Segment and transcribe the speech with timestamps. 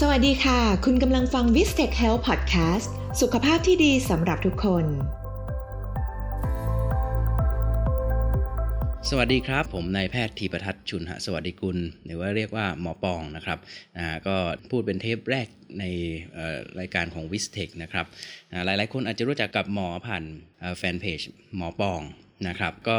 [0.00, 2.88] สวัสดีค่ะ คุณกำลังฟัง v i s t e c h Health Podcast
[3.20, 4.84] สุขภาพที่ดีสำหรับทุกคน
[9.10, 13.58] สวัสดีครับ ผมนายแพทย์ธีปทัศน์ชุนหะสวัสดิกุล หรือว่าเรียกว่าหมอปองนะครับ
[14.26, 14.36] ก็
[14.70, 15.48] พูดเป็นเทปแรก
[15.80, 15.84] ใน
[16.80, 18.06] รายการของ v i s t e c นะครับ
[18.52, 20.24] อ่าหลายๆ คนอาจจะรู้จักกับหมอผ่าน
[20.78, 21.20] แฟนเพจ
[21.56, 22.00] หมอปอง
[22.48, 22.98] นะครับก็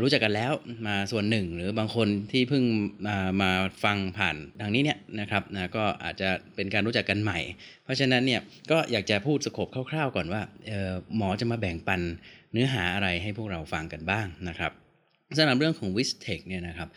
[0.00, 0.52] รู้จักกันแล้ว
[0.86, 2.64] มาส่วนหนึ่ง หรือบางคนที่เพิ่ง
[3.06, 3.50] มามา
[3.84, 7.38] ฟังผ่านทางนี้เนี่ยนะครับนะก็อาจจะเป็นการรู้จักกันใหม่
[7.84, 8.40] เพราะฉะนั้นเนี่ย
[8.70, 10.42] ก็อยากจะพูดสโคปคร่าวๆก่อนว่า
[11.16, 12.00] หมอจะมาแบ่งปัน
[12.52, 14.72] เนื้อหาอะไรให้พวกเราฟังกันบ้างนะครับ
[15.36, 16.88] สำหรับเรื่องของ w i s t e c h เนี่ยนะครับ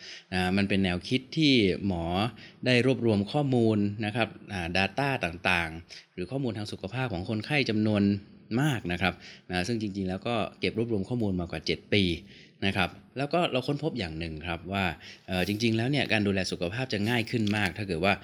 [0.56, 1.54] มันเป็นแนวคิดที่
[1.86, 2.04] หมอ
[2.66, 8.02] ได้รวบรวมข้อมูลนะครับอ่า data ต่างๆ หรือข้อมูลทางสุขภาพของคนไข้จำนวน
[8.60, 9.14] มากนะครับ
[9.50, 12.02] นะซึ่งจริงๆ แล้วก็เก็บรวบรวมข้อมูลมากว่า 7 ปี
[12.66, 14.84] นะครับแล้วก็เราค้นพบอย่างหนึ่งครับว่า
[15.48, 18.14] จริง ๆ แล้วเนี่ยการดูแลสุขภาพจะง่ายขึ้นมาก ถ้าเกิดว่า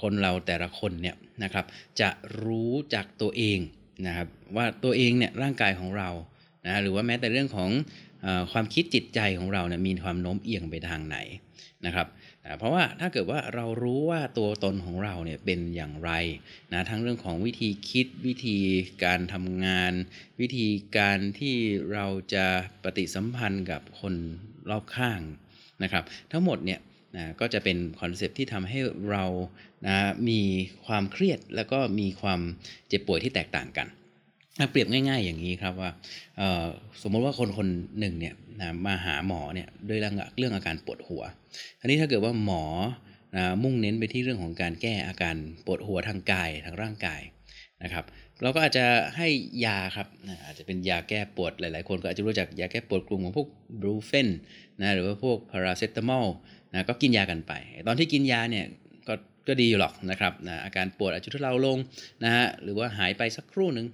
[0.00, 1.64] คนเราแต่ละคนเนี่ยนะครับ
[2.00, 2.08] จะ
[2.44, 3.58] รู้จักตัวเอง
[4.06, 6.10] นะครับว่าตัวเองเนี่ยร่างกายของเรา
[6.66, 7.70] นะหรือว่าแม้แต่เรื่องของ
[8.24, 11.16] อความคิดจิตใจของเราเนี่ยมีความโน้มเอียงไปทางไหน
[11.86, 12.08] นะครับ
[12.58, 16.10] เพราะว่าถ้าเกิดว่าเรารู้ว่าตัวตนของเราเนี่ยเป็นอย่างไร
[16.72, 18.58] นะทั้งเรื่องของวิธีคิดวิธี
[19.04, 19.92] การทำงาน
[20.40, 21.54] วิธีการที่
[21.92, 22.46] เราจะ
[22.82, 24.14] ปฏิสัมพันธ์กับคน
[24.70, 25.20] รอบข้าง
[25.82, 26.80] นะครับ ทั้งหมดเนี่ย
[27.16, 29.24] นะก็จะเป็นคอนเซปที่ทำให้เรา
[29.86, 29.96] นะ
[30.28, 30.40] มี
[30.86, 32.40] ความเครียดแล้วก็มีความ
[32.88, 33.88] เจ็บป่วยที่แตกต่างกัน
[34.70, 35.90] เปรียบง่าย ๆ อย่างนี้ครับว่า
[37.02, 37.68] สมมติว่าคนคน
[38.00, 41.22] หนึ่งเนี่ยนะมาหาหมอเนี่ยด้วยเรื่องเรื่องอาการปวดหัว
[41.80, 42.64] อันนี้ถ้าเกิดว่าหมอ
[43.36, 47.20] นะมุ่งเน้นไปที่เรื่องของการแก้อาการปวดหัวทางกายทางร่างกาย
[47.82, 48.04] นะครับ
[48.42, 48.84] เราก็อาจจะ
[49.16, 49.28] ให้
[49.64, 53.48] ยาครับนะอาจจะเป็นยาแก้ปวดหลายๆ คนก็อาจจะรู้จักยาแก้ปวดกลุ่มของพวก
[53.80, 54.28] บรูเฟน
[54.80, 56.26] นะหรือว่าพวกพาราเซตามอล
[56.72, 57.52] นะก็กินยากันไป
[57.86, 58.66] ตอนที่กินยาเนี่ย
[59.08, 59.14] ก็
[59.48, 61.78] ก็ดีอยู่หรอกนะครับนะอาการปวดอาจจะทุเลาลง
[62.24, 63.86] นะฮะหรือว่าหายไปสักครู่หนึ่ง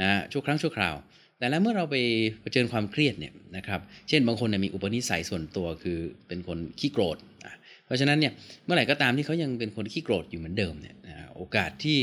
[0.00, 0.94] นะชั่วครั้งชั่วคราว
[1.38, 1.96] แต่แล้วเมื่อเราไป
[2.40, 7.54] เผชิญความเครียดเนี่ยนะครับเช่นบางคนเนี่ยมีอุปนิสัยส่วนตัวคือเป็นคนขี้โกรธอะ
[7.86, 8.32] เพราะฉะนั้นเนี่ย
[8.64, 11.98] เมื่อไหร่ก็ตามที่เขายังเป็นคนขี้โกรธอยู่เหมือนเดิมเนี่ยนะโอกาสที่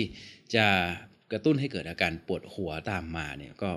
[0.55, 0.65] จะ
[1.31, 3.69] กระตุ้นให้เกิดอาการปวดหัวตามมาเนี่ยก็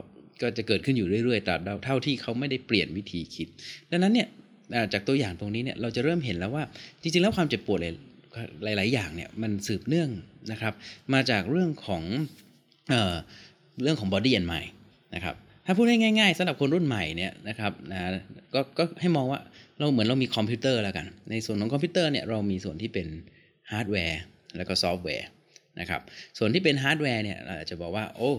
[0.42, 3.48] ก็จะเกิดขึ้นอยู่เรื่อยๆตราบเท่าที่เขาไม่ได้เปลี่ยนวิธีคิด
[3.90, 4.28] ดังนั้นเนี่ย
[4.92, 6.64] จากตัวอย่างตรงนี้เนี่ยเราจะเริ่มเห็นแล้วว่า
[7.00, 7.78] จริงๆแล้วความเจ็บปวด
[8.64, 10.10] หลายๆอย่างเนี่ยมันสืบเนื่อง
[10.52, 10.74] นะครับ
[11.14, 12.02] มาจากเรื่องของ
[13.82, 14.72] เรื่องของ body and mind
[15.14, 15.34] นะครับ
[15.66, 17.98] ถ้าพูดให้ง่ายๆสำหรับคนรุ่นใหม่เนี่ยนะครับนะ
[18.54, 19.40] ก็ก็ให้มองว่า
[19.78, 23.06] เราเหมือนเรามีคอมพิวเตอร์แล้วกัน ในส่วนของคอมพิวเตอร์เนี่ยเรามีส่วนที่เป็น
[23.70, 24.20] ฮาร์ดแวร์
[24.56, 25.26] แล้วก็ซอฟต์แวร์
[25.80, 26.00] นะครับ
[26.38, 28.30] ส่วนที่เป็นฮาร์ดแวร์เนี่ยเราอาจจะบอกว่าโอ้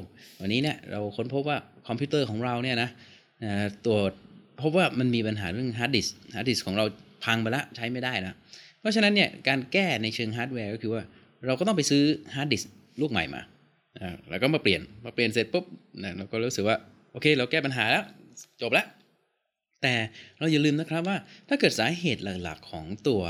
[0.41, 1.57] วันนี้เนี่ยเราค้นพบว่า
[1.87, 2.89] คอมพิวเตอร์ของเราเนี่ยนะ
[3.43, 3.51] นะ
[3.85, 3.97] ตัว
[4.61, 6.85] พบว่ามันมีปัญหาเรื่องฮาร์ดดิสก์ฮาร์ดดิสก์ของเรา
[7.25, 8.35] พังไปแล้วใช้ไม่ได้นะ
[8.79, 11.01] เพราะฉะนั้นเนี่ยการแก้ในเชิงฮาร์ดแวร์ก็คือว่า
[11.45, 12.03] เราก็ต้องไปซื้อ
[12.35, 12.61] ฮาร์ดดิสก์
[13.01, 13.41] ลูกใหม่มา
[14.29, 15.65] แล้วก็มาเปลี่ยนพอเปลี่ยนเสร็จปุ๊บ
[16.03, 16.77] นะเราก็รู้สึกว่า
[17.11, 18.03] โอเค เราแก้ปัญหาแล้ว
[18.61, 18.87] จบแล้ว
[19.81, 19.93] แต่
[20.39, 21.17] เราอย่าลืมนะครับว่า
[21.49, 23.21] ถ้าเกิดสาเหตุหลักๆของตัว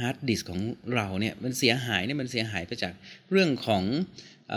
[0.00, 0.60] ฮาร์ดดิสก์ของ
[0.94, 2.94] เราเนี่ยมันเสียหายเนี่ยมันเสียหายไปจาก
[3.30, 3.82] เรื่องของ
[4.52, 4.54] อ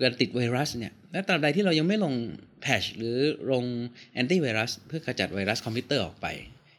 [0.00, 2.14] การติดไวรัสเนี่ยและตราบใดที่เรายังไม่ลง
[2.62, 3.16] patch หรือ
[3.52, 3.64] ลง
[4.12, 6.26] แอนตี้ไวรัสเพื่อขจัดไวรัสคอมพิวเตอร์ออกไป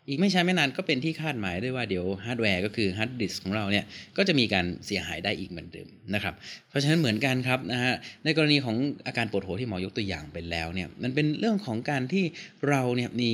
[0.09, 3.85] อีกไม่ใช้ไม่นานก็เป็นที่คาดหมายด้วยว่าเดี๋ยวฮาร์ดแวร์ก็คือฮาร์ดดิสก์ของเราเนี่ย
[4.17, 6.33] ก็จะมีการเสียหายได้อีกเหมือนเดิมนะครับ
[6.69, 7.93] เพราะฉะนั้นเหมือนกันครับนะฮะ
[8.25, 8.75] ในกรณีของ
[9.07, 12.23] อาการปวดหัวที่หมอยกตัวอย่างไปแล้วเนี่ยมันเป็นเรื่องของการที่
[12.69, 13.31] เราเนี่ยมี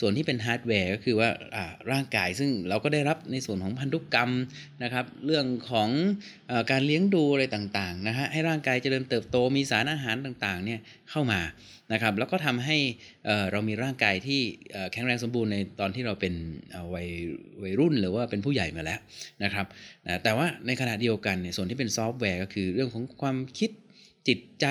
[0.00, 1.28] ส่วนที่เป็นฮาร์ดแวร์ก็คือว่า
[1.92, 4.30] ร่างกายซึ่งเราก็ได้รับในส่วนของพันธุกรรม
[4.82, 5.88] นะครับเรื่องของ
[6.50, 11.40] ออการเลี้ยงดูอะไรต่างๆนะฮะให้ร่างกายเจริญเติบโตมีสารอาหารต่างๆเนี่ยเข้ามา
[11.92, 12.78] นะครับแล้วก็ทำให้
[13.52, 14.40] เรามีร่างกายที่
[14.92, 16.34] แข็งแรงสมบูรณ์ในตอนที่เราเป็น
[16.94, 17.08] วัย
[17.62, 19.00] วัยรุ่นหรือว่าเป็นผู้ใหญ่มาแล้ว
[19.44, 19.66] นะครับ
[20.22, 23.70] แต่ว่าในขณะเดียวกันเนี่ยส่วนที่เป็นซอฟต์แวร์ก็คือเรื่องของความคิด
[24.28, 24.66] จิตใจ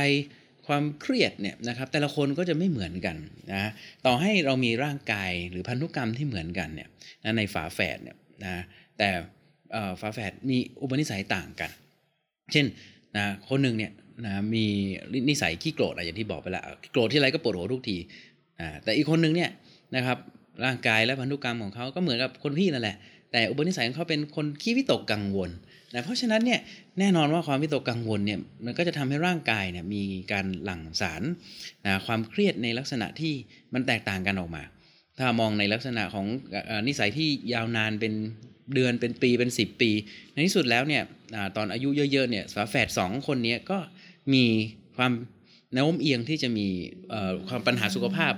[0.68, 3.18] ความเครียดเนี่ยนะครับแต่ละคนก็จะไม่เหมือนกัน
[3.52, 3.70] นะ
[4.06, 6.90] ต่อให้เรามีร่างกายหรือพันธุกรรมที่เหมือนกันเนี่ย
[7.24, 8.64] นะในฝาแฝดเนี่ยนะ
[8.98, 9.09] แต่
[10.00, 11.72] ฝาแฝดมีอุปนิสัยต่างกัน
[12.52, 12.66] เช่น
[13.18, 13.91] นะคนหนึ่งเนี่ย
[14.25, 14.66] นะมี
[15.29, 17.97] นิสัยขี้โกรธอะไรอย่างที่บอกไปแล้วโกรธที่ไรก็ปวดหัวทุกที
[18.59, 19.49] อ่าแต่อีกคนหนึ่งเนี่ย
[19.96, 20.17] นะครับ
[20.66, 22.97] ร่างกายและพันธุกรรมของเขาก็เหมือนกับคนพี่นั่นแหละ
[23.31, 25.49] แต่อุปนิสัยของเขาเป็นคนขี้วิตกกังวล
[25.93, 26.59] นะเพราะฉะนั้นเนี่ย
[26.99, 31.22] แน่นอนว่าความวิตกกังวลเนี่ยมันก็จะทำให้ร่างกายเนี่ยมีการหลั่งสาร
[31.85, 33.34] นะความเครียดในลักษณะที่
[33.73, 34.63] มันแตกต่างกันออกมา
[35.19, 36.25] ถ้ามองในลักษณะของ
[36.87, 38.13] นิสัยที่ยาวนานเป็น
[38.73, 39.91] เดือนเป็นปีเป็น 10 ปี
[40.34, 41.03] ในที่สุดแล้วเนี่ย
[41.35, 43.78] อตอนอายุเยอะๆเนี่ยฝาแฝดสองคนนี้ก็
[44.34, 44.46] มี
[44.97, 45.12] ความ
[45.73, 46.68] โน้มเอียงที่จะมี
[47.47, 48.34] ความปัญหาสุขภาพ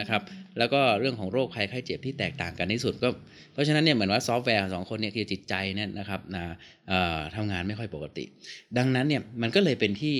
[0.00, 0.22] นะครับ
[0.58, 3.08] แล้วก็เรื่องของโรคภัยไข้เจ็บที่แตกต่างกันที่สุดก็
[3.52, 6.42] เพราะฉะนั้นเนี่ยเหมือนว่าซอฟต์แวร์สองคนเนี่ยคือจิตใจเนี่ยนะครับนะ
[7.36, 8.24] ทำงานไม่ค่อยปกติ
[8.78, 10.16] ดังนั้นเนี่ยมันก็เลยเป็นที่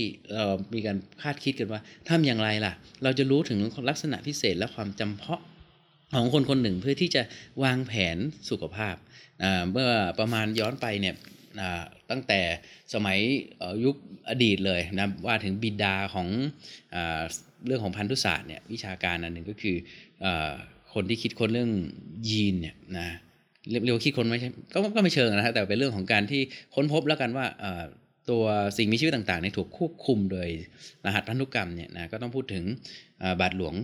[0.75, 2.73] มีการคาดคิดกันว่าทำอย่างไรล่ะ
[3.03, 3.59] เราจะรู้ถึง
[3.89, 5.41] ลักษณะพิเศษและความจำเพาะ
[6.15, 7.23] ของคนคนหนึ่งเพื่อที่จะ
[7.65, 8.17] วางแผน
[8.51, 8.95] สุขภาพ
[9.73, 11.15] เมื่อประมาณย้อนไปเนี่ย
[12.11, 12.41] ตั้งแต่
[12.95, 13.19] สมัย
[13.85, 13.97] ยุค
[14.31, 16.29] อดีตเลยนะว่าถึงบิดาของ
[16.95, 16.97] อ
[17.67, 19.77] เรื่องของพันธุศาสตร์เนี่ยวิชาการอันหนึ่งก็คือ
[20.25, 20.27] อ
[20.95, 21.71] คนที่คิดค้นเรื่อง
[22.29, 23.09] ยีนเนี่ยนะ
[23.71, 26.41] เรียกว่าคิดค้นไม่ใช่ก็ก็ไม่เชิงนะฮะแต่เป็นเรื่องของการที่
[26.75, 27.47] ค้นพบแล้วกันว่า
[28.31, 28.45] ตัว
[28.77, 30.49] สิ่งมีชีวิตต่างๆเนี่ยถูกควบคุมโดย
[31.05, 32.65] รหัสพันธุกรรมเนี่ยนะก็ต้องพูดถึง
[33.41, 33.75] บาทหลวง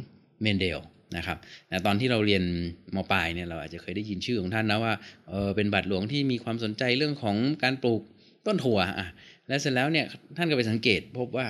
[0.43, 0.79] เมนเดล
[1.17, 1.39] นะครับ
[1.71, 2.45] นะตอนที่เราเรียน
[2.95, 4.95] มปลายเนี่ยเราอาจจะเคยได้ยินชื่อของท่านนะว่า
[5.29, 8.03] เออเป็นบาทหลวงที่มีความสนใจเรื่องของการปลูก
[8.47, 9.09] ต้นถั่วอะ
[9.49, 10.07] และเสร็จแล้วเนี่ย
[10.37, 11.47] ท่านก็ไปสังเกตพบว่า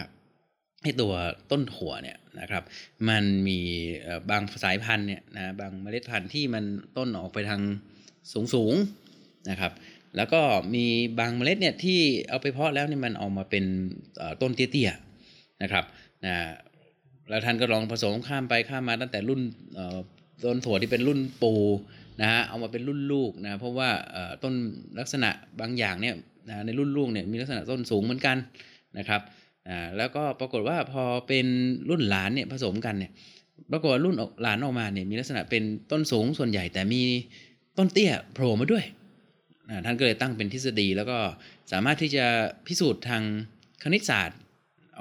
[0.82, 1.12] ให้ตัว
[1.50, 2.62] ต้นถั่วเนี่ยนะครับ
[3.08, 3.58] มันมี
[4.30, 6.64] บางสายพันธุ์เนี่ยนะบางเมล็ดพันธุ์ที่มัน
[6.96, 7.60] ต้นออกไปทาง
[8.54, 9.72] สูงๆนะครับ
[10.16, 10.40] แล้วก็
[10.74, 10.84] มี
[11.18, 13.64] บางเมล็ดเนี่ยที่เอาไปเพาะแล้วเนี่ยมันออกมาเป็น
[14.42, 15.84] ต้นเตี้ยๆนะครับ
[16.26, 16.36] นะ
[17.28, 19.40] แล้วท่านก็ลองผสมข้ามไปข้ามมาตั้งแต่รุ่น
[20.44, 21.52] ต้นถั่วที่เป็นรุ่นปู
[22.20, 23.88] นะฮะเอามาเป็นรุ่นลูกนะเพราะว่า
[24.42, 24.54] ต้น
[24.98, 25.30] ลักษณะ
[25.60, 26.14] บางอย่างเนี่ย
[26.48, 28.36] นะในรุ่นลูกเนี่ยมีลักษณะต้นสูงเหมือนกัน
[28.98, 29.20] นะครับ
[29.68, 31.46] อ่าแล้วก็ปรากฏว่าพอเป็น
[31.88, 33.12] รุ่นหลานเนี่ยผสมกันเนี่ย
[33.72, 35.62] ปรากฏว่ารุ่นหลานออกมาเนี่ยมีลักษณะเป็น
[35.92, 37.02] ต้นสูงส่วนใหญ่แต่มี
[37.78, 38.84] ต้นเตี้ยโผล่มาด้วย
[39.68, 41.18] อ่าท่านก็เลยตั้งเป็นทฤษฎี แล้วก็
[41.72, 42.26] สามารถที่จะ
[42.66, 43.22] พิสูจน์ทาง
[43.82, 44.38] คณิตศาสตร์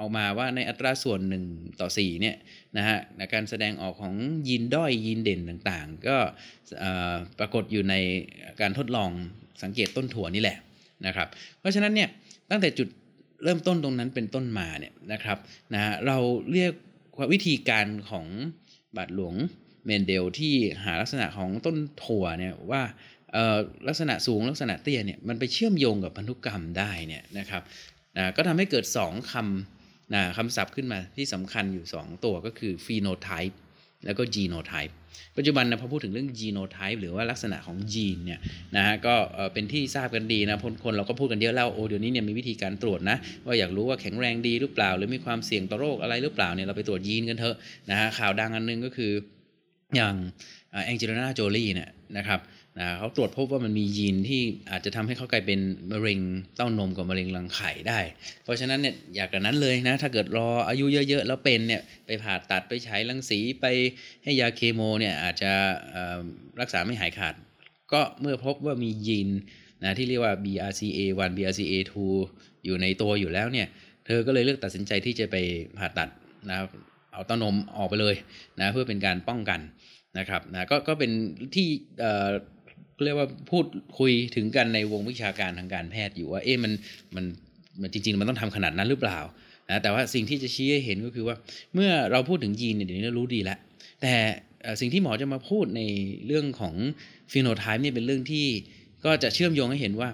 [0.00, 1.20] ออกมาว่าในอัตราส่วน
[1.50, 2.36] 1 ต่อ 4 เนี่ย
[2.76, 2.98] นะฮะ
[3.34, 4.14] การแสดงออกของ
[4.48, 6.16] ยีนด้อยยีนเด่นต่างๆ ก็
[7.38, 7.94] ปรากฏอยู่ใน
[8.60, 9.10] การทดลอง
[9.62, 10.58] สังเกตต้นถั่วนี่แหละ
[11.06, 11.28] นะครับ
[11.60, 12.08] เพราะฉะนั้นเนี่ย
[12.50, 12.88] ตั้งแต่จุด
[13.44, 15.38] เริ่มต้นตรงนั้นเป็นต้นมาเนี่ยนะครับ
[15.74, 16.18] นะฮะเรา
[16.52, 16.72] เรียก
[17.32, 18.26] วิธีการของ
[18.96, 19.34] บาทหลวง
[19.86, 20.54] เมนเดลที่
[20.84, 22.82] หาลักษณะของต้นถั่วเนี่ยว่า
[23.88, 27.62] ลักษณะสูงลักษณะเตี้ยเนี่ยมันไปเชื่อมโยงกับพันธุกรรมได้เนี่ยนะครับ
[28.16, 29.75] นะก็ทำให้เกิด 2คำ
[30.14, 33.54] นะคำศัพท์ขึ้นมาที่สำคัญอยู่ 2 ตัวก็คือ phenotype
[34.04, 34.94] แล้วก็ genotype
[35.36, 38.40] ปัจจุบันนะพอพูดถึงเรื่อง genotype หรือว่าลักษณะของยีนเนี่ย
[38.76, 39.14] นะฮะก็
[39.52, 43.16] เป็นที่ทราบกันดีนะคนเราก็พูดกันเยอะแล้วโอ้เดี๋ยวนี้เนี่ยมีวิธีการตรวจนะ
[43.46, 47.56] ว่าอยากรู้ว่าแข็งแรงดีหรือเปล่า หรือมีความเสี่ยงต่อโรคอะไรหรือเปล่าเนี่ยเราไปตรวจยีนกันเถอะ
[47.90, 49.12] นะฮะข่าวดังอันนึงก็คือ
[49.96, 50.14] อย่าง
[50.86, 52.40] แองเจลิน่าโจลีเนี่ยนะครับ
[52.78, 56.20] นะเขาตรวจพบว่ามันมียีนที่อาจจะทำให้เขากลายเป็นมะเร็ง
[56.56, 58.00] เต้านมกับมะเร็งรังไข่ได้
[58.44, 63.66] เพราะฉะนั้นเนี่ยอยากกันนั้นเลยนะ ถ้าเกิดรออายุเยอะๆ แล้วเป็นเนี่ยไปผ่าตัดไปฉายรังสีไป
[64.24, 65.52] ให้ยาเคโมเนี่ยอาจจะ
[66.60, 67.34] รักษาไม่หายขาด
[67.92, 69.28] ก็เมื่อพบว่ามียีน
[69.84, 71.94] นะที่เรียกว่า BRCA1 BRCA2
[72.64, 73.66] อยู่ในตัวอยู่แล้วเนี่ย
[74.06, 75.36] เธอก็เลยเลือกตัดสินใจที่จะไป
[75.78, 76.08] ผ่าตัด
[76.48, 76.68] นะครับ
[77.12, 78.14] เอาเต้านมออกไปเลย
[78.60, 79.60] นะเพื่อเป็นการป้องกัน
[80.18, 81.10] นะครับนะก็ก็เป็น
[81.54, 81.68] ที่
[83.04, 83.64] เรียกว่าพูด
[83.98, 86.72] คุยถึงกันในวงวิชาการทางการแพทย์อยู่ว่าเอ๊ะมัน
[87.14, 87.24] มัน
[87.80, 89.18] มันจริง ๆ มันต้องทำขนาดนั้นหรือเปล่า
[89.70, 91.36] นะแต่ว่าสิ่งที่จะชี้ให้เห็นก็คือว่า
[91.74, 93.58] เมื่อเราพูดถึงยีนเนี่ยเดี๋ยวนี้เรารู้ดีแล้ว
[94.02, 94.14] แต่
[94.80, 95.82] สิ่งที่หมอจะมาพูดใน
[96.26, 96.74] เรื่องของ
[97.32, 98.46] ฟีโนไทป์เนี่ยเป็นเรื่องที่
[99.04, 100.08] ก็จะเชื่อมโยงให้เห็นว่า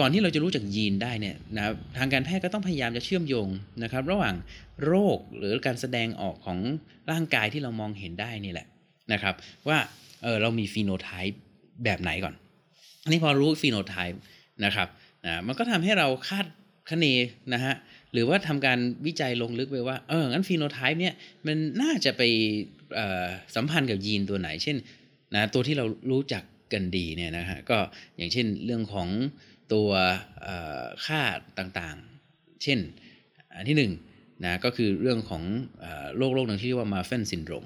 [0.00, 1.64] ก่อนที่เราจะรู้จักยีนได้เนี่ยนะ
[1.98, 3.48] ทางการแพทย์ก็ต้องพยายามจะเชื่อมโยง
[3.82, 4.34] นะครับ ระหว่าง
[4.84, 6.58] โรคหรือการแสดงออกของ
[7.10, 8.66] ร่างกายที่เรามองเห็นได้นี่แหละ
[9.12, 9.34] นะครับ
[9.68, 9.78] ว่า
[10.22, 11.40] เออเรามีฟีโนไทป์
[11.84, 12.34] แบบไหนก่อน
[13.04, 14.20] อันนี้พอรู้ฟีโนไทป์
[14.64, 14.88] นะครับ
[15.26, 16.46] นะมันก็ทำให้เราคาด
[16.90, 17.06] คะเน
[17.52, 17.74] นะฮะ
[18.12, 21.14] หรือว่าทำการวิจัยลงลึกไปว่าเอองั้นฟีโนไทป์เนี่ย
[21.46, 22.22] มันน่าจะไป
[23.54, 24.76] สัมพันธ์กับยีนตัวไหน เช่น
[25.34, 27.78] นะตัวที่เรารู้จักกันดีเนี่ยนะฮะก็
[28.16, 29.08] อย่างเช่นเรื่องของ
[29.72, 29.90] ตัว
[31.06, 31.20] ค่า
[31.58, 32.78] ต่างๆ เช่น
[33.56, 33.92] อันที่หนึ่ง
[34.44, 35.42] นะก็คือเรื่องของ
[35.82, 35.84] อ
[36.16, 37.64] โรคโรคหนึ่งที่เรียกว่า Marfan syndrome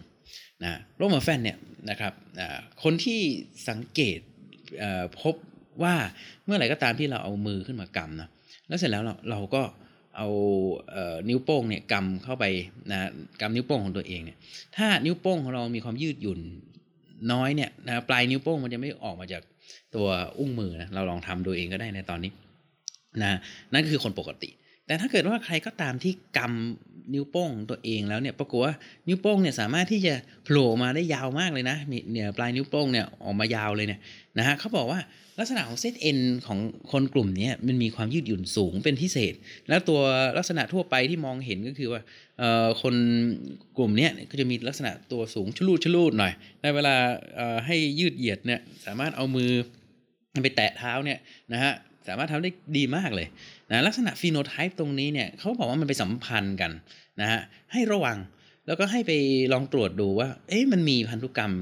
[0.64, 1.58] นะโรค Marfan เนี่ย
[1.90, 2.12] นะครับ
[2.82, 3.20] คนที่
[3.68, 4.18] สังเกต
[5.20, 5.34] พบ
[5.82, 5.94] ว่า
[6.44, 8.28] เมื่อไหร่ก็ตามที่เราเอามือขึ้นมากำนะ
[8.68, 9.62] แล้วเสร็จแล้วเราเราก็
[10.16, 10.28] เอา
[11.28, 12.44] นิ้วโป้งเนี่ยกำเข้าไป
[12.90, 12.98] นะ
[13.40, 14.38] กำนิ้วโป้งของตัวเองเนี่ย
[14.76, 16.40] ถ้านิ้วโป้งของเรามีความยืดหยุ่น
[17.32, 19.42] น้อยเนี่ยนะปลายนิ้วโป้งมันจะไม่ออกมาจาก
[19.94, 22.32] ตัวอุ้งมือนะเราลองทำดูเองก็ได้ในตอนนี้
[23.22, 23.38] นะ
[23.72, 24.50] นั่นคือคนปกติ
[24.86, 28.74] แต่ถ้าเกิดว่าใครก็ตามที่กำ นิ้วโป้งตัวเองแล้วเนี่ยปรากฏว่า
[29.08, 34.00] นิ้วโป้งเนี่ยสามารถที่จะโผล่มาได้ยาวมากเลยนะมีเนี่ยปลายนิ้วโป้งเนี่ยออกมายาวเลยเนี่ย
[34.38, 35.00] นะฮะเขาบอกว่า
[35.38, 36.58] ลักษณะของเซตเอ็นของ
[36.92, 39.34] คนกลุ่มนี้มันมีความยืดหยุ่นสูงเป็นพิเศษ
[39.68, 40.00] แล้วตัว
[40.38, 42.02] ลักษณะทั่วไปที่มองเห็นก็คือว่า
[42.82, 42.94] คน
[43.76, 46.32] กลุ่มนี้ก็จะมีลักษณะตัวสูงชลูดชลูดหน่อย
[46.62, 46.94] ในเวลา
[47.66, 49.50] ให้ยืดเหยียดเนี่ยสามารถเอามือ
[50.42, 51.18] ไปแตะเท้าเนี่ย
[51.52, 51.72] นะฮะ
[52.08, 53.26] สามารถทำได้ดีมากเลย
[53.72, 56.70] นะลักษณะฟีโนไทป์ตรงนี้เนี่ยเขาบอกว่ามันไปสัมพันธ์กัน
[57.20, 57.40] นะฮะ
[57.72, 58.18] ให้ระวัง
[58.66, 59.12] แล้วก็ให้ไป
[59.52, 61.52] ลองตรวจดูว่า เอ๊ะมันมีพันธุกรรม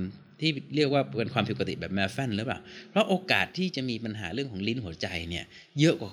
[0.40, 5.45] ที่เรียกว่าเป็นความผิดปกติแบบแมฟแฟนหรือเปล่า เพราะโอกาสที่จะมีปัญหาเรื่องของลิ้นหัวใจเนี่ย
[5.81, 6.11] เยอะกว่า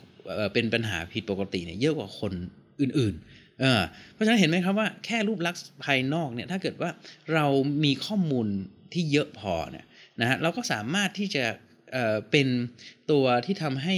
[0.54, 2.34] เป็นปัญหาผิดปกติเนี่ยเยอะกว่าคน
[2.82, 6.90] อื่นๆเเพราะฉะนั้นเห็นไหมครับว่าแค่รูปลักษณ์ภายนอกเนี่ยถ้าเกิดว่า
[7.34, 7.46] เรา
[7.84, 8.48] มีข้อมูล
[8.94, 9.86] ที่เยอะพอเนี่ย
[10.22, 11.44] นะฮะเราก็สามารถที่จะ
[12.32, 12.48] เป็น
[13.12, 13.98] ตัวที่ทำให้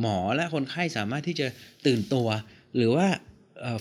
[0.00, 1.46] หมอและคนไข้สามารถที่จะ
[1.86, 2.28] ตื่นตัว
[2.76, 3.06] หรือว่า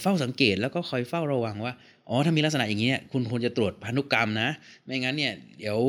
[0.02, 1.74] เฝ้าสังเกตแล้วก็คอยเฝ้าระวังว่า
[2.10, 4.50] อ๋อถ้ามีลักษณะอย่างนี้เนี่ยคุณควรจะตรวจพันธุกรรมนะ
[4.86, 5.80] ไม่งั้นเนี่ยเดี๋ยว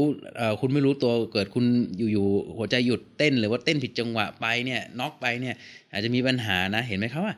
[0.61, 1.65] คุณไม่รู้ตัวเกิดคุณ
[2.13, 5.55] อยู่ๆหัวใจหยุดเต้น หรือว่าเต้นผิดจังหวะไปเนี่ยน็อกไปเนี่ย
[5.93, 7.35] อาจจะมีปัญหานะเห็นไหมครับว่า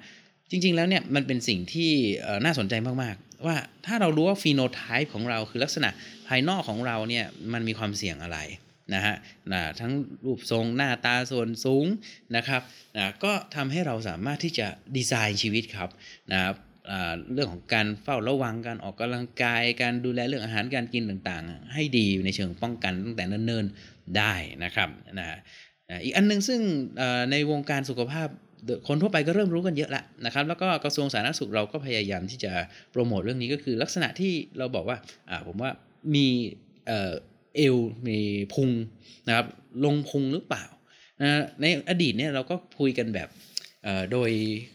[0.50, 1.90] จริง ๆ แล้วเนี่ยมันเป็นสิ่งที่
[2.44, 5.88] น่าสนใจมากๆ ว่าถ้าเรารู้ว่าฟีโนไทป์ของเราคือลักษณะ
[6.28, 8.38] ภายนอกของเราเนี่ยมันมีความเสี่ยงอะไร
[8.94, 9.14] นะฮะ
[9.52, 9.92] นะทั้ง
[10.24, 11.86] รูปทรงหน้าตาส่วนสูง
[12.36, 12.62] นะครับ
[12.96, 15.90] นะก็ทำให้เราสามารถที่จะดีไซน์ชีวิตครับ
[16.32, 16.56] นะครับ
[17.34, 24.34] เรื่องของการเฝ้าระวังการออกกำลังกาย การดูแลเรื่องอาหารการกินต่างๆ ให้ดีในเชิงป้องกันตั้งแต่เนิ่นๆได้
[24.64, 25.26] นะครับนะ
[26.04, 26.60] อีกอันหนึงซึ่ง
[27.30, 28.28] ในวงการสุขภาพ
[28.88, 32.52] คนทั่วไปก็เริ่มรู้กันเยอะล้วนะครับแล้วก็กระทรวงสาธารณสุขเราก็พยายามที่จะ
[32.92, 34.98] โปรโมทเรื่องนี้ก็คือลักษณะที่เราบอกว่า
[35.46, 35.70] ผมว่า
[36.14, 36.26] มี
[37.56, 38.18] เอวมี
[38.54, 38.70] พุง
[39.26, 39.46] นะครับ
[39.84, 40.64] ลงพุงหรือเปล่า
[41.20, 43.28] นะในอดีตเนี่ยเราก็คุยกันแบบ
[44.12, 44.30] โดย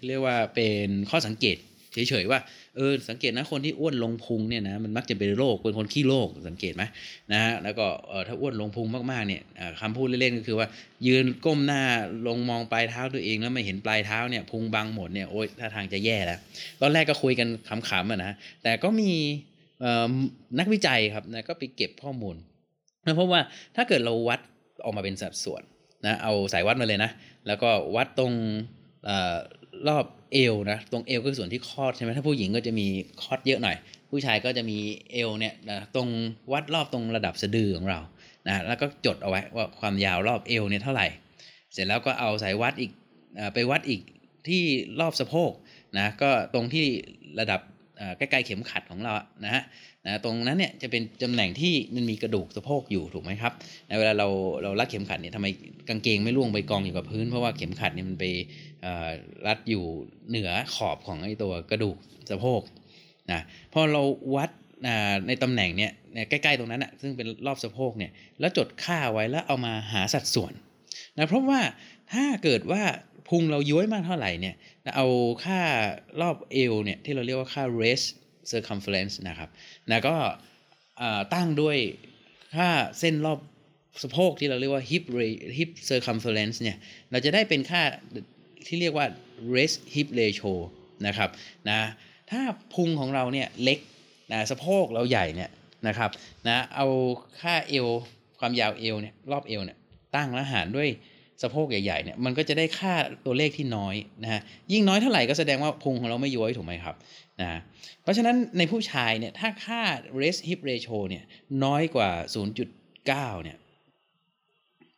[0.07, 1.57] เรียกว่าเป็นข้อสังเกต
[1.93, 2.39] เฉยๆว่า
[2.75, 6.83] เออสังเกตนะคนที่อ้วนลงพุงเนี่ยนะมันมักจะเป็นโรคเป็นคนขี้โรคสังเกตไหม
[7.31, 10.67] นะฮะแล้วก็เออถ้าอ้วนลงพุงมากๆเนี่ยอ่าคำพูดเล่นๆก็คือว่า
[11.07, 11.83] ยืนก้มหน้า
[12.27, 16.39] ลงมองปลายเท้าตัวเองแล้วไม่เห็นปลายเท้าเนี่ยพุงบังหมดเนี่ยโอ๊ยท่าทางจะแย่แล้ว
[16.81, 17.47] ตอนแรกก็คุยกัน
[17.89, 18.31] ขำๆอะนะ
[18.63, 19.11] แต่ก็มี
[20.59, 22.35] นักวิจัยครับนะก็ไปเก็บข้อมูล
[23.07, 23.41] นะเพราะว่า
[23.75, 24.39] ถ้าเกิดเราวัด
[24.83, 25.61] ออกมาเป็นสัดส่วน
[26.05, 27.11] นะเอาสายวัดมาเลยนะ
[27.47, 28.33] แล้วก็วัดตรง
[29.07, 29.09] อ
[29.87, 32.87] รอบเอวนะตรงเอวก็คือส่วนที่คลอดใช่ไหมถ้าผู้หญิงก็จะมี
[33.21, 33.77] คลอดเยอะหน่อย
[34.11, 34.77] ผู้ชายก็จะมี
[35.11, 36.09] เอวเนี่ยนะตรง
[36.51, 37.99] วัดรอบตรงระดับสะดือของเรา
[38.47, 41.07] นะแล้วก็จดเอาไว้ว่าความยาวรอบเอวเนี่ยเท่าไหร่
[41.73, 42.91] เสร็จแล้วก็เอาสายวัดอีก
[43.53, 44.01] ไปวัดอีก
[44.47, 44.63] ที่
[44.99, 45.51] รอบสะโพก
[45.97, 46.85] นะก็ตรงที่
[47.39, 47.61] ระดับ
[48.17, 49.13] ใกล้ๆเข็มขัดของเรา
[49.45, 49.63] นะฮะ
[50.05, 53.53] นะตรงนั้นเนี่ยจะเป็นตำแหน่งที่มันมีกระดูกสะโพกอยู่ถูกไหมครับ
[53.87, 54.27] ในเวลาเรา
[54.63, 55.47] เรารัดเข็มขัดเนี่ยทำไม
[55.89, 58.25] กางเกงไม่ล่วงไปกองอยู่กับพื้น เพราะว่าเข็มขัดเนี่ยมันไป
[59.47, 59.83] รัดอยู่
[60.29, 61.97] เหนือขอบของไอ้ตัวกระดูก
[62.29, 62.61] สะโพก
[63.31, 63.41] นะ
[63.73, 64.01] พอเรา
[64.35, 64.49] วัด
[65.27, 65.91] ในตำแหน่งเนี่ย
[66.29, 70.53] ใกล้ๆตรงนั้นอะซึ่งเป็นรอบสะโพกเนี่ยแล้วจดค่าไว้แล้วเอามาหาสัดส่วน
[71.17, 71.59] นะเพราะว่า
[72.13, 72.83] ถ้าเกิดว่า
[73.29, 74.55] พุงเราย้วยมากเท่าไหร่เนี่ย
[74.95, 75.07] เอา
[75.45, 75.61] ค่า
[76.21, 78.05] รอบเอวเนี่ยที่เราเรียกว่าค่า raise
[78.51, 79.49] circumference นะครับ
[79.89, 80.15] นะก็
[81.33, 81.77] ตั้งด้วย
[82.55, 83.39] ค่าเส้นรอบ
[84.03, 85.03] สะโพกที่เราเรียกว่า hip
[85.57, 86.77] hip circumference เนี่ย
[87.11, 87.81] เราจะได้เป็นค่า
[88.67, 89.05] ที่เรียกว่า
[89.53, 90.53] raise hip ratio
[91.07, 91.29] นะครับ
[91.69, 91.79] นะ
[92.31, 92.41] ถ้า
[92.73, 93.79] พุงของเราเนี่ยเล็ก
[94.31, 95.49] นะสะโพกเราใหญ่เนี่ย
[95.87, 96.11] นะครับ
[96.47, 96.87] นะเอา
[97.41, 97.87] ค่าเอว
[98.39, 99.77] ความยาวเอวเนี่ยรอบเอวเนี่ย
[100.15, 100.89] ตั้งแล้วหารด้วย
[101.41, 102.93] สะโพกใหญ่ๆเนี่ยมันก็จะได้ค่า
[103.25, 104.41] ตัวเลขที่น้อยนะฮะ
[104.71, 106.95] ยิ่งน้อยเท่าไหร่ก็แสดงว่าพุงของเราไม่ย้อยถูกไหมครับ
[107.41, 107.59] นะ
[108.03, 109.81] เพราะฉะนั้นในผู้ชายเนี่ยถ้าค่า
[110.19, 111.23] raise hip ratio เนี่ย
[111.63, 112.09] น้อยกว่า
[112.57, 113.57] 0.9เนี่ย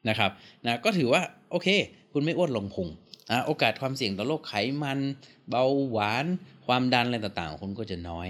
[0.10, 0.32] นะครับ
[0.66, 1.68] นะก็ถือว่าโอเค
[2.14, 2.88] คุณไม่อ้วนลงพุง
[3.32, 4.54] นะโอกาสความเสี่ยงต่อโรคไข
[4.84, 5.00] มัน
[5.50, 6.26] เบาหวาน
[6.68, 8.28] ความดันอะไรต่างๆของคุณก็จะน้อย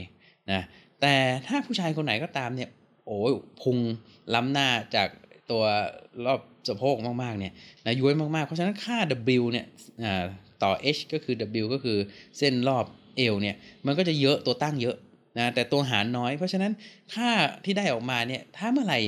[0.51, 0.61] นะ
[1.01, 1.15] แต่
[1.47, 2.69] ถ้าผู้ชายคนไหนก็ตามเนี่ย
[3.05, 3.77] โอ้ยพุง
[4.33, 5.09] ล้ำหน้าจาก
[5.51, 5.63] ตัว
[6.25, 7.53] รอบ สะโพกมากๆเนี่ย
[7.85, 8.97] นะย้วยมากๆ เพราะฉะนั้นค่า
[9.39, 9.65] W เนี่ย
[10.03, 10.23] อ่า
[10.63, 11.97] ต่อ H ก็คือ W ก็คือ
[12.37, 12.85] เส้นรอบ
[13.17, 14.95] เอวเนี่ยมันก็จะเยอะตัวตั้งเยอะ
[15.37, 16.71] นะแต่ตัวหารน้อย เพราะฉะนั้น
[17.13, 17.29] ค่า
[17.65, 18.99] ที่ได้ออกมาเนี่ยถ้าเมื่อไหร่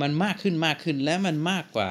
[0.00, 1.90] มันมากขึ้นมากขึ้นและมันมากกว่า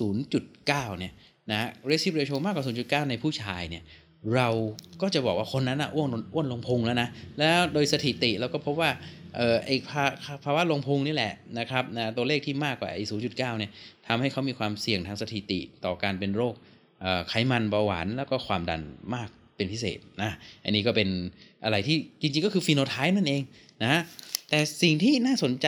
[0.00, 1.12] 0.9 เนี่ย
[1.50, 2.64] นะ recipe ratio มากกว่า
[3.04, 3.82] 0.9 ในผู้ชายเนี่ย
[4.34, 4.48] เรา
[5.02, 7.08] ก็จะบอกว่าคนนั้นอะอ้วนอ้วนลงพุงแล้วนะ
[7.38, 8.90] แล้วโดยสถิติเราก็พบว่า
[9.36, 10.04] เอ่อไอภา
[10.44, 13.70] ภาวะลงพุงนี่แหละนะครับนะตัวเลขที่มากกว่าไอ้0.9เนี่ย
[14.06, 16.54] ทำให้เขามีความเสี่ยงทางสถิติต่อการเป็นโรค
[17.28, 18.82] ไขมันเบาหวานแล้วก็ความดัน
[19.14, 20.30] มากเป็นพิเศษนะ
[20.64, 21.08] อันนี้ก็เป็น
[21.64, 23.42] อะไรที่จริงๆก็คือฟีโนไทป์นั่นเอง
[23.82, 24.02] นะ
[24.50, 25.66] แต่สิ่งที่น่าสนใจ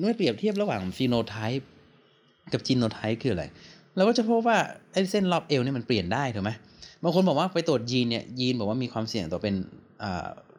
[0.00, 1.68] เมื่อเปรียบเทียบระหว่างฟีโนไทป์
[2.52, 3.44] กับจีโนไทป์คืออะไร
[3.96, 4.58] เราก็จะพบว่า
[4.92, 6.50] ไอ้เส้นรอบเอวเนี่ยมันเปลี่ยนได้ถูกไหม
[7.02, 9.54] บางคนบอกว่าไปตรวจยีนเนี่ยยีนบอกว่ามีความเสี่ยงต่อเป็น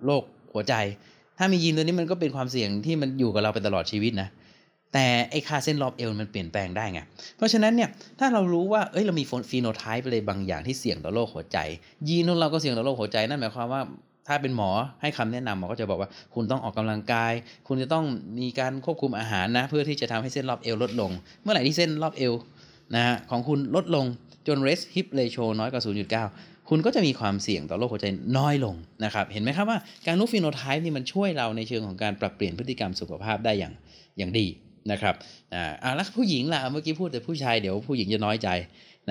[0.06, 0.74] โรคหัวใจ
[1.38, 4.30] ถ้ามียีนตัวนี้มันก็เป็นความเสี่ยงที่มันอยู่กับเราไปตลอดชีวิตนะ
[4.94, 7.00] แต่ไอ้ค่าเส้นรอบเอวมันเปลี่ยนแปลงได้ไง
[7.38, 7.90] เพราะฉะนั้นเนี่ย
[8.20, 11.58] ถ้าเรารู้ว่า เอ้ยเรามีฟีโนไทป์อะไรบางอย่างที่เสี่ยงต่อโรคหัวใจ
[12.08, 13.82] ยีนของเราก็เสี่ยงต่อโรคหัวใจ นั่นหมายความว่า
[14.28, 14.70] ถ้าเป็นหมอ
[15.02, 17.34] ให้คำแนะนำหมอก็จะบอกว่า คุณต้องออกกำลังกาย
[17.68, 18.06] คุณจะต้อง
[18.40, 21.12] มีการควบคุมอาหารนะ เพื่อที่จะทำให้เส้นรอบเอวลดลง
[21.42, 22.34] เมื่อไหร่ที่เส้นรอบเอว
[22.96, 24.06] นะฮะของคุณลดลง
[24.48, 28.08] จน rest hip ratio น้อยกว่า0.9 คุณก็จะมีความเสี่ยงต่อโรคหัวใจ
[28.38, 33.74] น้อยลงนะครับเห็นไหมครับว่าการรู้ฟีโนไทป์นี่มันช่วยเราในเชิงของการปรับเปลี่ยนพฤติกรรมสุขภาพได้อย่าง
[34.18, 34.48] อย่างดี
[34.92, 35.16] นะครับ
[35.54, 38.50] อ่าแล้วผู้หญิงล่ะเมื่อกี้พูดแต่ผู้ชายเดี๋ยวผู้หญิงจะน้อยใจ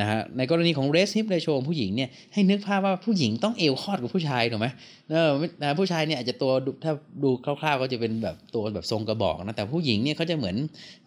[0.01, 4.69] นะฮะในกรณีของ rest hip ratio ของผู้หญิงเนี่ยให้นึกภาพว่าผู้หญิงต้องเอวคอดกับผู้ชายถูกไหม
[5.11, 6.53] เออะผู้ชายเนี่ยอาจจะตัว
[6.85, 6.93] ถ้า
[7.23, 10.57] ดูคร่าวๆก็จะเป็นแบบตัวแบบทรงกระบอกนะแต่ผู้หญิงเนี่ยเขาจะเหมือน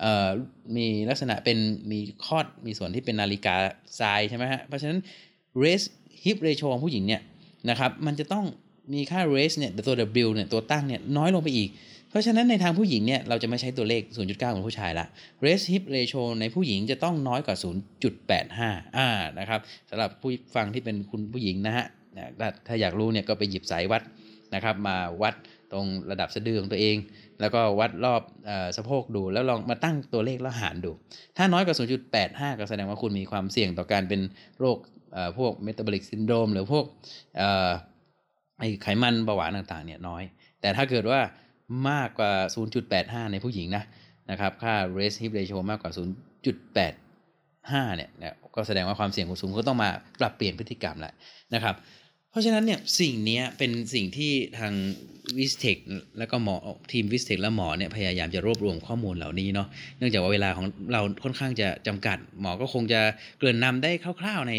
[0.01, 0.27] เอ่อ
[0.75, 1.57] มีลักษณะเป็น
[1.91, 3.55] มีคอดมีส่วนที่เป็นนาฬิกา
[3.99, 4.99] ทรายใช่ไหมฮะเพราะฉะนั้น
[5.59, 5.83] เรส
[6.23, 7.21] raise hip ratio ของผู้หญิงเนี่ย
[7.69, 8.45] นะครับมันจะต้อง
[8.93, 9.95] มีค่า raise เนี่ยตัว
[10.25, 11.69] W เนี่ยตัวตั้งเนี่ยน้อยลงไปอีก
[12.09, 15.05] เพราะฉะนั้นในทางผู้หญิงเนี่ยเราจะไม่ใช้ตัวเลข 0.9เหมือนผู้ชายละ
[15.45, 17.55] raise hip ratio ในผู้หญิงจะต้องน้อยกว่า
[18.25, 19.09] 0.85 อ่า
[19.39, 19.59] นะครับ
[19.89, 21.85] สำหรับผู้ฟังที่เป็นคุณผู้หญิงนะฮะ
[22.39, 24.01] ถ้าถ้าอยากรู้เนี่ยก็ไปหยิบสายวัด
[24.55, 25.35] นะครับมาวัด
[25.71, 26.95] ตรงระดับสะดือของตัวเอง
[27.41, 30.91] แล้วก็วัดรอบอสะโพกดู แล้วลองมาตั้งตัวเลขแล้วหารดู
[31.37, 31.75] ถ้าน้อยกว่า
[32.17, 34.21] 0.85 ก็แสดงว่าคุณมีความเสี่ยงต่อการเป็น
[34.59, 34.77] โรค
[35.37, 36.85] พวก metabolic syndrome หรือพวก
[38.59, 40.23] ไอไขมันเบาหวานต่างๆเนี่ยน้อย
[40.61, 41.19] แต่ถ้าเกิดว่า
[41.89, 42.31] มากกว่า
[42.83, 43.83] 0.85 ในผู้หญิงนะ
[44.31, 49.89] นะครับค่า waist hip ratio มากกว่า 0.85 เนี่ยก็แสดงว่าความเสี่ยงคุณสูงก็ต้องมา
[50.19, 51.13] ปรับเปลี่ยนพฤติกรรมแหละ
[51.53, 51.75] นะครับ
[52.29, 54.73] เพราะฉะนั้นเนี่ยสิ่งนี้เป็นสิ่งที่ทาง
[55.37, 55.77] Vistech
[56.17, 56.57] แล้วก็หมอ
[56.91, 59.67] ทีม Vistech และหมอเนี่ยพยายามจะรวบรวมข้อมูลเหล่านี้เนาะ
[59.97, 63.01] เนื่องจากว่าเวลาของเราค่อนข้างจะจำกัด หมอก็คงจะ
[63.37, 63.91] เกริ่นนำได้
[64.21, 64.53] คร่าว ๆ ใน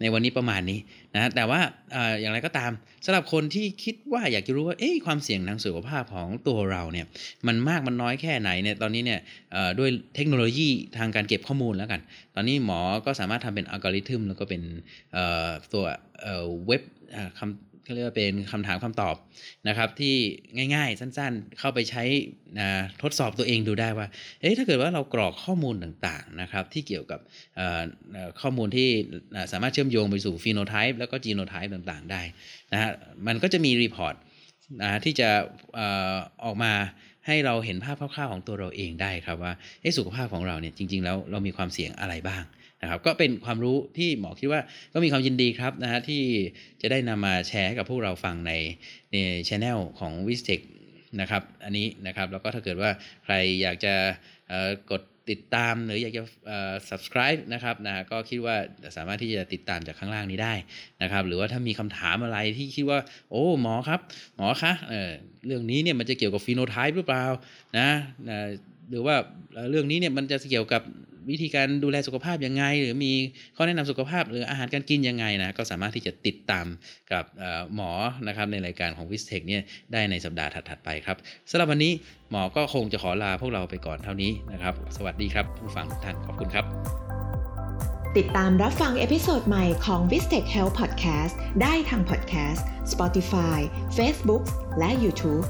[0.00, 0.78] ในวันนี้ประมาณนี้
[1.14, 1.60] นะแต่ว่า
[1.94, 2.72] ออย่างไรก็ตาม
[3.04, 7.06] สำหรับคนที่คิดว่าอยากจะรู้ว่าเอ๊ะความเสี่ยงทางสุขภาพของตัวเราเนี่ย
[7.46, 9.20] มันมากมันน้อยแค่ไหนเนี่ยตอนนี้เนี่ย
[9.78, 12.00] ด้วยเทคโนโลยีทางการเก็บข้อมูลแล้วกัน
[12.34, 14.62] ตอนนี้หมอก็สามารถทำเป็นอัลกอริทึมแล้วก็เป็น
[15.72, 15.84] ตัว
[16.66, 16.82] เว็บ
[17.38, 19.16] คำ เขาเรียกว่าเป็นคำถามคำตอบ
[19.68, 20.14] นะครับ ที่
[20.74, 22.02] ง่ายๆ สั้นๆ เข้าไปใช้
[23.02, 24.06] ทดสอบตัวเองดูได้ว่า
[24.40, 27.20] เอ๊ะถ้าเกิดว่าเรากรอกข้อมูลต่างๆนะครับที่เกี่ยวกับ
[28.40, 28.88] ข้อมูลที่
[29.52, 32.22] สามารถเชื่อมโยงไปสู่ phenotype แล้วก็จีโนไทป์ต่างๆ ได้
[32.72, 32.90] นะฮะ
[33.26, 34.14] มันก็จะมี report
[34.82, 35.28] นะที่จะ
[36.44, 36.72] ออกมา
[37.26, 39.52] ให้เราเห็นภาพคร่าวๆของตัวเราเองได้ครับว่า
[39.98, 42.42] สุขภาพของเราเนี่ยจริงๆแล้วเรามีความเสี่ยงอะไรบ้าง
[42.82, 44.60] นะครับก็เป็นความรู้ที่หมอคิดว่า
[44.92, 46.22] ก็มีความยินดีครับนะฮะที่
[46.82, 48.52] จะได้นำมาแชร์ให้กับพวกเราฟังใน
[49.12, 49.16] ใน
[49.48, 50.64] ช anel ของ w i s t e c h
[51.20, 52.90] นะครับอันนี้นะครับแล้วก็ถ้าเกิดว่า
[53.24, 53.94] ใครอยากจะ
[54.90, 56.22] กดติดตามหรืออยากจะ
[56.88, 58.56] subscribe นะครับนะก็คิดว่า
[58.96, 60.54] สามารถที่จะติดตามจากข้างล่างนี้ได้
[61.02, 62.98] นะครับหรือว่าถ้ามีคำถามอะไรที่คิดว่า
[63.30, 64.00] โอ้หมอครับ
[64.36, 64.94] หมอคะเอ
[65.46, 67.24] เรื่องนี้เนี่ยมันจะเกี่ยวกับฟีโนไทป์หรือเปล่า
[67.78, 67.88] นะ
[68.28, 68.38] นะ
[68.90, 69.14] หรือว่า
[69.70, 70.82] เรื่องนี้เนี่ยมันจะเกี่ยวกับ
[71.30, 73.12] วิธีการดูแลสุขภาพยังไง หรือมี
[73.56, 76.66] ข้อแนะนำสุขภาพหรืออาหารการกินยังไงนะก็สามารถที่จะติดตาม
[77.12, 77.24] กับ
[77.74, 77.90] หมอ
[78.26, 81.16] นะครับในรายการของ Vistech เนี่ยได้ในสัปดาห์ถัดๆไปครับ
[81.50, 81.92] สำหรับวันนี้
[82.30, 86.64] หมอก็คงจะขอลาพวกเราไปก่อนเท่านี้นะครับ สวัสดีครับผู้ฟังทุกท่านขอบคุณครับ
[88.18, 93.58] ติดตามรับฟัง episode ใหม่ของ v i s t e c h Health Podcast ได้ทาง Podcast Spotify
[93.96, 94.42] Facebook
[94.78, 95.44] และ YouTube